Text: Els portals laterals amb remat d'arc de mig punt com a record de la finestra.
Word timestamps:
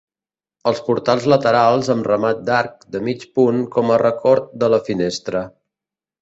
Els 0.69 0.79
portals 0.85 1.27
laterals 1.33 1.91
amb 1.95 2.09
remat 2.11 2.41
d'arc 2.47 2.87
de 2.95 3.03
mig 3.09 3.27
punt 3.41 3.61
com 3.77 3.93
a 3.93 4.01
record 4.07 4.49
de 4.65 4.71
la 4.77 4.81
finestra. 4.89 5.45